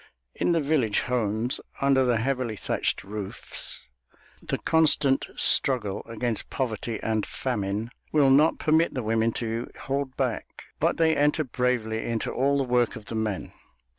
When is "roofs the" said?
3.03-4.57